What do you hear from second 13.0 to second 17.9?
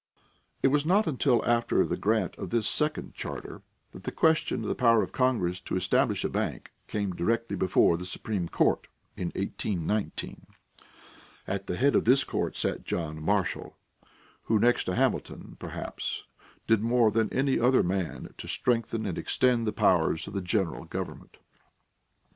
Marshall, who next to Hamilton, perhaps, did more than any other